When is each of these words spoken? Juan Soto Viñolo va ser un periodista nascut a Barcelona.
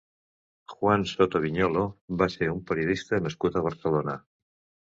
Juan 0.75 1.03
Soto 1.11 1.41
Viñolo 1.43 1.83
va 2.23 2.29
ser 2.37 2.49
un 2.57 2.65
periodista 2.71 3.23
nascut 3.27 3.59
a 3.63 3.67
Barcelona. 3.71 4.21